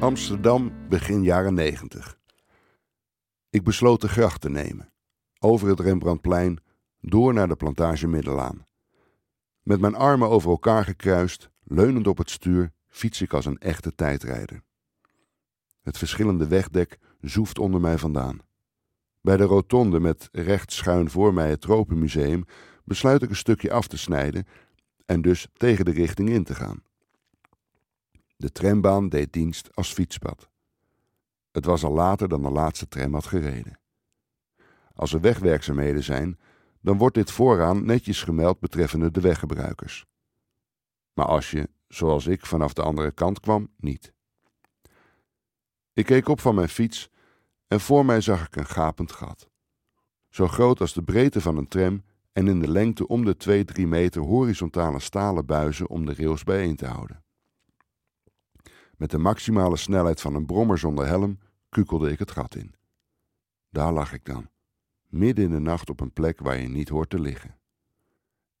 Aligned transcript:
Amsterdam 0.00 0.88
begin 0.88 1.22
jaren 1.22 1.54
90. 1.54 2.18
Ik 3.50 3.64
besloot 3.64 4.00
de 4.00 4.08
gracht 4.08 4.40
te 4.40 4.50
nemen, 4.50 4.92
over 5.38 5.68
het 5.68 5.80
Rembrandtplein, 5.80 6.58
door 7.00 7.34
naar 7.34 7.48
de 7.48 7.56
plantage 7.56 8.06
Middelaan. 8.06 8.64
Met 9.62 9.80
mijn 9.80 9.94
armen 9.94 10.28
over 10.28 10.50
elkaar 10.50 10.84
gekruist, 10.84 11.50
leunend 11.64 12.06
op 12.06 12.18
het 12.18 12.30
stuur, 12.30 12.72
fiets 12.88 13.20
ik 13.20 13.32
als 13.32 13.44
een 13.46 13.58
echte 13.58 13.94
tijdrijder. 13.94 14.62
Het 15.80 15.98
verschillende 15.98 16.46
wegdek 16.46 16.98
zoeft 17.20 17.58
onder 17.58 17.80
mij 17.80 17.98
vandaan. 17.98 18.38
Bij 19.20 19.36
de 19.36 19.44
rotonde 19.44 20.00
met 20.00 20.28
rechts 20.32 20.76
schuin 20.76 21.10
voor 21.10 21.34
mij 21.34 21.50
het 21.50 21.60
Tropenmuseum 21.60 22.44
besluit 22.84 23.22
ik 23.22 23.28
een 23.28 23.36
stukje 23.36 23.72
af 23.72 23.86
te 23.86 23.98
snijden 23.98 24.46
en 25.06 25.22
dus 25.22 25.48
tegen 25.52 25.84
de 25.84 25.90
richting 25.90 26.28
in 26.28 26.44
te 26.44 26.54
gaan. 26.54 26.85
De 28.36 28.52
trambaan 28.52 29.08
deed 29.08 29.32
dienst 29.32 29.74
als 29.74 29.92
fietspad. 29.92 30.48
Het 31.50 31.64
was 31.64 31.84
al 31.84 31.92
later 31.92 32.28
dan 32.28 32.42
de 32.42 32.50
laatste 32.50 32.88
tram 32.88 33.14
had 33.14 33.26
gereden. 33.26 33.78
Als 34.94 35.12
er 35.12 35.20
wegwerkzaamheden 35.20 36.02
zijn, 36.02 36.38
dan 36.80 36.98
wordt 36.98 37.14
dit 37.14 37.30
vooraan 37.30 37.84
netjes 37.84 38.22
gemeld 38.22 38.60
betreffende 38.60 39.10
de 39.10 39.20
weggebruikers. 39.20 40.06
Maar 41.12 41.26
als 41.26 41.50
je, 41.50 41.68
zoals 41.88 42.26
ik, 42.26 42.46
vanaf 42.46 42.72
de 42.72 42.82
andere 42.82 43.12
kant 43.12 43.40
kwam, 43.40 43.68
niet. 43.76 44.12
Ik 45.92 46.06
keek 46.06 46.28
op 46.28 46.40
van 46.40 46.54
mijn 46.54 46.68
fiets 46.68 47.10
en 47.68 47.80
voor 47.80 48.04
mij 48.04 48.20
zag 48.20 48.46
ik 48.46 48.56
een 48.56 48.66
gapend 48.66 49.12
gat. 49.12 49.48
Zo 50.28 50.46
groot 50.48 50.80
als 50.80 50.92
de 50.92 51.02
breedte 51.02 51.40
van 51.40 51.56
een 51.56 51.68
tram 51.68 52.02
en 52.32 52.48
in 52.48 52.60
de 52.60 52.68
lengte 52.68 53.08
om 53.08 53.24
de 53.24 53.64
2-3 53.80 53.82
meter 53.88 54.22
horizontale 54.22 55.00
stalen 55.00 55.46
buizen 55.46 55.88
om 55.88 56.06
de 56.06 56.14
rails 56.14 56.44
bijeen 56.44 56.76
te 56.76 56.86
houden. 56.86 57.24
Met 58.96 59.10
de 59.10 59.18
maximale 59.18 59.76
snelheid 59.76 60.20
van 60.20 60.34
een 60.34 60.46
brommer 60.46 60.78
zonder 60.78 61.06
helm 61.06 61.38
kukelde 61.68 62.10
ik 62.10 62.18
het 62.18 62.30
gat 62.30 62.54
in. 62.54 62.74
Daar 63.70 63.92
lag 63.92 64.12
ik 64.12 64.24
dan, 64.24 64.48
midden 65.06 65.44
in 65.44 65.50
de 65.50 65.60
nacht 65.60 65.90
op 65.90 66.00
een 66.00 66.12
plek 66.12 66.40
waar 66.40 66.60
je 66.60 66.68
niet 66.68 66.88
hoort 66.88 67.10
te 67.10 67.20
liggen. 67.20 67.58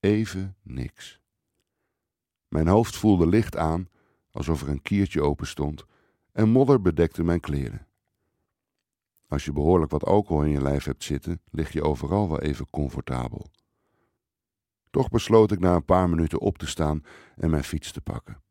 Even 0.00 0.56
niks. 0.62 1.20
Mijn 2.48 2.66
hoofd 2.66 2.96
voelde 2.96 3.26
licht 3.26 3.56
aan, 3.56 3.88
alsof 4.30 4.62
er 4.62 4.68
een 4.68 4.82
kiertje 4.82 5.22
open 5.22 5.46
stond, 5.46 5.84
en 6.32 6.48
modder 6.48 6.80
bedekte 6.80 7.22
mijn 7.22 7.40
kleren. 7.40 7.86
Als 9.28 9.44
je 9.44 9.52
behoorlijk 9.52 9.90
wat 9.90 10.04
alcohol 10.04 10.42
in 10.42 10.50
je 10.50 10.62
lijf 10.62 10.84
hebt 10.84 11.04
zitten, 11.04 11.40
lig 11.50 11.72
je 11.72 11.82
overal 11.82 12.28
wel 12.28 12.40
even 12.40 12.70
comfortabel. 12.70 13.46
Toch 14.90 15.08
besloot 15.08 15.52
ik 15.52 15.58
na 15.58 15.74
een 15.74 15.84
paar 15.84 16.08
minuten 16.08 16.40
op 16.40 16.58
te 16.58 16.66
staan 16.66 17.04
en 17.36 17.50
mijn 17.50 17.64
fiets 17.64 17.92
te 17.92 18.00
pakken. 18.00 18.42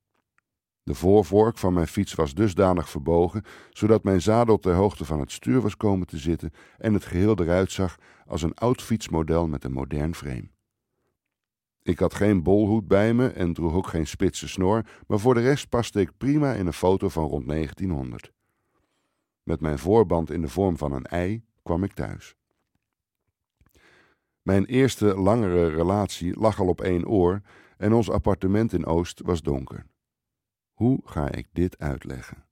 De 0.88 0.94
voorvork 0.94 1.58
van 1.58 1.74
mijn 1.74 1.88
fiets 1.88 2.14
was 2.14 2.34
dusdanig 2.34 2.90
verbogen, 2.90 3.44
zodat 3.70 4.04
mijn 4.04 4.22
zadel 4.22 4.60
ter 4.60 4.74
hoogte 4.74 5.06
van 5.06 5.20
het 5.20 5.32
stuur 5.32 5.62
was 5.62 5.78
komen 5.78 6.08
te 6.08 6.18
zitten 6.18 6.52
en 6.78 6.94
het 6.94 7.06
geheel 7.06 7.40
eruit 7.40 7.72
zag 7.72 7.98
als 8.26 8.42
een 8.42 8.54
oud 8.54 8.82
fietsmodel 8.82 9.48
met 9.48 9.64
een 9.64 9.72
modern 9.72 10.16
frame. 10.16 10.50
Ik 11.82 12.00
had 12.00 12.14
geen 12.14 12.44
bolhoed 12.44 12.88
bij 12.88 13.14
me 13.14 13.28
en 13.28 13.54
droeg 13.54 13.74
ook 13.74 13.88
geen 13.88 14.08
spitse 14.08 14.48
snor, 14.48 14.86
maar 15.08 15.20
voor 15.20 15.34
de 15.34 15.42
rest 15.42 15.70
paste 15.70 16.00
ik 16.00 16.18
prima 16.18 16.54
in 16.54 16.68
een 16.68 16.74
foto 16.74 17.10
van 17.10 17.26
rond 17.26 17.48
1900. 17.48 18.32
Met 19.44 19.62
mijn 19.62 19.80
voorband 19.80 20.32
in 20.32 20.42
de 20.42 20.50
vorm 20.50 20.78
van 20.78 20.92
een 20.92 21.06
ei 21.06 21.44
kwam 21.64 21.84
ik 21.84 21.94
thuis. 21.94 22.36
Mijn 24.42 24.66
eerste 24.66 25.16
langere 25.16 25.68
relatie 25.68 26.40
lag 26.40 26.60
al 26.60 26.68
op 26.68 26.82
één 26.82 27.08
oor 27.08 27.42
en 27.78 27.94
ons 27.94 28.10
appartement 28.10 28.74
in 28.74 28.86
Oost 28.86 29.22
was 29.22 29.42
donker. 29.42 29.86
Hoe 30.78 31.02
ga 31.04 31.32
ik 31.32 31.48
dit 31.52 31.78
uitleggen? 31.78 32.46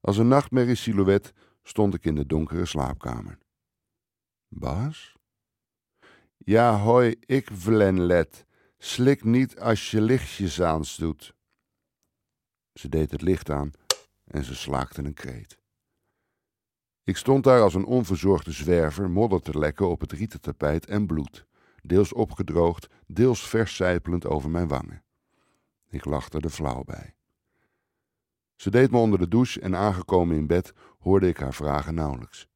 Als 0.00 0.16
een 0.16 0.28
nachtmerrie-silhouet 0.28 1.32
stond 1.62 1.94
ik 1.94 2.04
in 2.04 2.14
de 2.14 2.26
donkere 2.26 2.66
slaapkamer. 2.66 3.38
Bas? 4.48 5.16
Ja, 6.36 6.78
hoi, 6.78 7.16
ik 7.20 7.48
Vlenlet. 7.52 8.46
Slik 8.78 9.24
niet 9.24 9.58
als 9.58 9.90
je 9.90 10.00
lichtjes 10.00 10.60
aansdoet. 10.60 11.34
Ze 12.72 12.88
deed 12.88 13.10
het 13.10 13.22
licht 13.22 13.50
aan 13.50 13.70
en 14.24 14.44
ze 14.44 14.54
slaakte 14.54 15.02
een 15.02 15.14
kreet. 15.14 15.58
Ik 17.04 17.16
stond 17.16 17.44
daar 17.44 17.60
als 17.60 17.74
een 17.74 17.84
onverzorgde 17.84 18.52
zwerver 18.52 19.10
modder 19.10 19.42
te 19.42 19.58
lekken 19.58 19.88
op 19.88 20.00
het 20.00 20.12
rieten 20.12 20.40
tapijt 20.40 20.86
en 20.86 21.06
bloed, 21.06 21.46
deels 21.82 22.12
opgedroogd, 22.12 22.88
deels 23.06 23.48
vers 23.48 23.76
zijpelend 23.76 24.26
over 24.26 24.50
mijn 24.50 24.68
wangen. 24.68 25.04
Ik 25.90 26.04
lachte 26.04 26.40
er 26.40 26.50
flauw 26.50 26.84
bij. 26.84 27.14
Ze 28.56 28.70
deed 28.70 28.90
me 28.90 28.98
onder 28.98 29.18
de 29.18 29.28
douche 29.28 29.60
en 29.60 29.76
aangekomen 29.76 30.36
in 30.36 30.46
bed 30.46 30.72
hoorde 30.98 31.28
ik 31.28 31.36
haar 31.36 31.54
vragen 31.54 31.94
nauwelijks. 31.94 32.48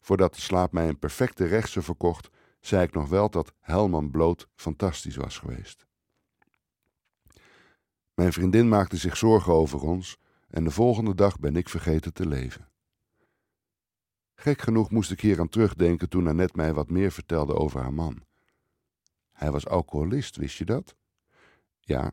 Voordat 0.00 0.34
de 0.34 0.40
slaap 0.40 0.72
mij 0.72 0.88
een 0.88 0.98
perfecte 0.98 1.44
rechtse 1.44 1.82
verkocht, 1.82 2.30
zei 2.60 2.82
ik 2.82 2.94
nog 2.94 3.08
wel 3.08 3.30
dat 3.30 3.52
Helman 3.60 4.10
Bloot 4.10 4.48
fantastisch 4.54 5.16
was 5.16 5.38
geweest. 5.38 5.86
Mijn 8.14 8.32
vriendin 8.32 8.68
maakte 8.68 8.96
zich 8.96 9.16
zorgen 9.16 9.52
over 9.52 9.80
ons 9.80 10.18
en 10.48 10.64
de 10.64 10.70
volgende 10.70 11.14
dag 11.14 11.38
ben 11.38 11.56
ik 11.56 11.68
vergeten 11.68 12.12
te 12.12 12.26
leven. 12.26 12.68
Gek 14.34 14.60
genoeg 14.60 14.90
moest 14.90 15.10
ik 15.10 15.20
hier 15.20 15.40
aan 15.40 15.48
terugdenken 15.48 16.08
toen 16.08 16.28
Annette 16.28 16.56
mij 16.56 16.74
wat 16.74 16.90
meer 16.90 17.10
vertelde 17.10 17.54
over 17.54 17.80
haar 17.80 17.94
man. 17.94 18.22
Hij 19.32 19.50
was 19.50 19.66
alcoholist, 19.66 20.36
wist 20.36 20.58
je 20.58 20.64
dat? 20.64 20.96
Ja. 21.80 22.12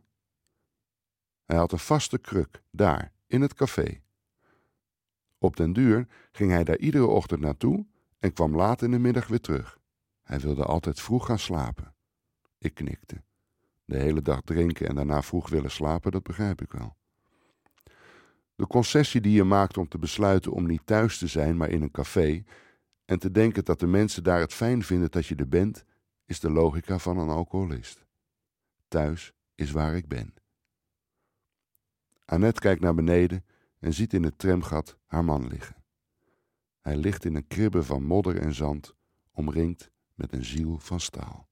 Hij 1.46 1.58
had 1.58 1.72
een 1.72 1.80
vaste 1.80 2.18
kruk, 2.18 2.64
daar, 2.72 3.12
in 3.28 3.42
het 3.42 3.54
café. 3.54 4.02
Op 5.38 5.56
den 5.56 5.74
duur 5.74 6.08
ging 6.32 6.52
hij 6.52 6.64
daar 6.64 6.78
iedere 6.78 7.06
ochtend 7.06 7.42
naartoe 7.42 7.86
en 8.20 8.34
kwam 8.34 8.56
laat 8.56 8.82
in 8.82 8.92
de 8.92 9.00
middag 9.00 9.28
weer 9.28 9.42
terug. 9.42 9.80
Hij 10.24 10.40
wilde 10.40 10.66
altijd 10.66 11.02
vroeg 11.02 11.26
gaan 11.26 11.40
slapen. 11.40 11.96
Ik 12.58 12.74
knikte. 12.74 13.24
De 13.86 13.98
hele 13.98 14.22
dag 14.22 14.42
drinken 14.42 14.88
en 14.88 14.96
daarna 14.96 15.22
vroeg 15.22 15.50
willen 15.50 15.72
slapen, 15.72 16.12
dat 16.12 16.24
begrijp 16.24 16.62
ik 16.62 16.72
wel. 16.72 16.96
De 18.56 18.68
concessie 18.68 19.22
die 19.22 19.34
je 19.34 19.44
maakt 19.44 19.78
om 19.78 19.88
te 19.88 19.98
besluiten 19.98 20.52
om 20.52 20.66
niet 20.68 20.86
thuis 20.86 21.18
te 21.18 21.28
zijn, 21.28 21.58
maar 21.58 21.70
in 21.70 21.82
een 21.82 21.92
café, 21.92 22.44
en 23.06 23.20
te 23.20 23.32
denken 23.32 23.66
dat 23.66 23.80
de 23.80 23.88
mensen 23.88 24.24
daar 24.24 24.40
het 24.40 24.54
fijn 24.54 24.84
vinden 24.84 25.12
dat 25.12 25.26
je 25.26 25.36
er 25.36 25.48
bent, 25.48 25.86
is 26.26 26.40
de 26.40 26.50
logica 26.50 26.98
van 26.98 27.18
een 27.18 27.30
alcoholist. 27.30 28.06
Thuis 28.88 29.34
is 29.56 29.72
waar 29.72 29.96
ik 29.96 30.08
ben. 30.08 30.34
Annette 32.32 32.60
kijkt 32.60 32.82
naar 32.82 32.94
beneden 32.94 33.46
en 33.80 33.94
ziet 33.94 34.14
in 34.14 34.24
het 34.24 34.38
tramgat 34.38 34.98
haar 35.06 35.24
man 35.24 35.48
liggen. 35.48 35.76
Hij 36.82 36.96
ligt 36.96 37.26
in 37.26 37.36
een 37.36 37.48
kribbe 37.48 37.84
van 37.84 38.04
modder 38.04 38.38
en 38.38 38.54
zand, 38.54 38.96
omringd 39.32 39.92
met 40.14 40.34
een 40.34 40.46
ziel 40.46 40.80
van 40.80 41.00
staal. 41.00 41.51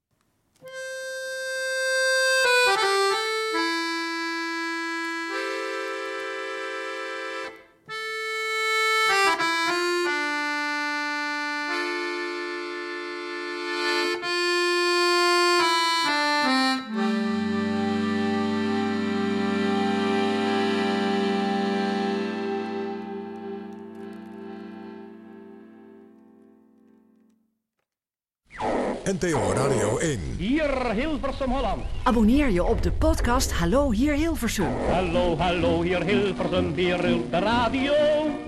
NTO 29.10 29.54
Radio 29.54 29.98
1. 29.98 30.20
Hier 30.38 30.92
Hilversum 30.92 31.52
Holland. 31.52 31.82
Abonneer 32.04 32.50
je 32.50 32.64
op 32.64 32.84
de 32.84 32.92
podcast 32.92 33.52
Hallo 33.52 33.92
hier 33.92 34.14
Hilversum. 34.14 34.68
Hallo, 34.92 35.38
hallo, 35.38 35.82
hier 35.82 36.04
Hilversum, 36.04 36.74
hier 36.76 37.02
de 37.02 37.40
radio. 37.40 37.94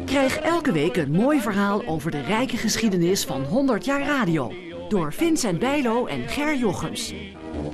Krijg 0.06 0.38
elke 0.38 0.72
week 0.72 0.98
een 0.98 1.12
mooi 1.12 1.40
verhaal 1.40 1.86
over 1.86 2.12
de 2.12 2.22
rijke 2.22 2.58
geschiedenis 2.58 3.26
van 3.26 3.44
100 3.44 3.86
jaar 3.86 4.02
radio. 4.02 4.54
Door 4.90 5.14
Vincent 5.14 5.60
Bijlo 5.60 6.06
en 6.06 6.28
Ger 6.28 6.58
Jochems. 6.58 7.14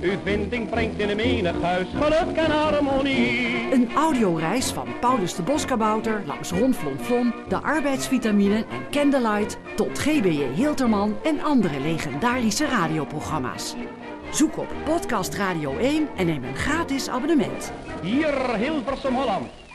Uw 0.00 0.16
vinding 0.24 0.70
brengt 0.70 1.00
in 1.00 1.08
een 1.08 1.16
menig 1.16 1.60
huis 1.62 1.88
geluk 2.00 2.36
en 2.36 2.50
harmonie. 2.50 3.37
Audioreis 3.96 4.72
van 4.72 4.88
Paulus 5.00 5.34
de 5.34 5.42
Boskabouter 5.42 6.22
langs 6.26 6.50
Ron 6.50 6.74
Flon 6.74 6.98
Flon, 6.98 7.34
de 7.48 7.62
arbeidsvitamine 7.62 8.56
en 8.56 8.90
Candlelight 8.90 9.58
tot 9.76 9.98
GBJ 9.98 10.46
Hilterman 10.54 11.16
en 11.22 11.42
andere 11.42 11.80
legendarische 11.80 12.66
radioprogramma's. 12.66 13.74
Zoek 14.30 14.56
op 14.56 14.68
Podcast 14.84 15.34
Radio 15.34 15.76
1 15.76 16.08
en 16.16 16.26
neem 16.26 16.44
een 16.44 16.56
gratis 16.56 17.08
abonnement. 17.08 17.72
Hier 18.02 18.54
Hilversum 18.56 19.14
Holland. 19.14 19.67